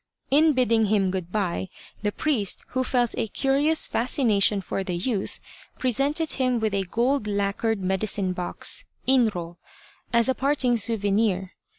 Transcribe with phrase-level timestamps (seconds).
[0.31, 1.69] In bidding him good bye,
[2.01, 5.39] the priest, who felt a curious fascination for the youth,
[5.77, 9.57] presented him with a gold lacquered medicine box (inro)
[10.11, 11.51] as a parting souvenir.